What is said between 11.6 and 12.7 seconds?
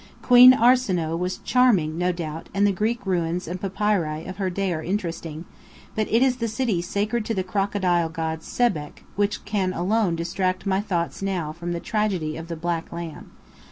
the tragedy of the